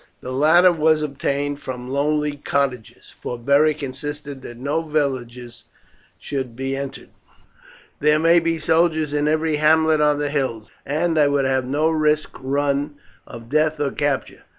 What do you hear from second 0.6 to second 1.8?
was obtained